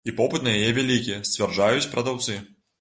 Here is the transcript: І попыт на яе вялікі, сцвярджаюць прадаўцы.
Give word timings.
І 0.09 0.13
попыт 0.19 0.45
на 0.47 0.53
яе 0.61 0.71
вялікі, 0.77 1.19
сцвярджаюць 1.33 1.87
прадаўцы. 1.95 2.43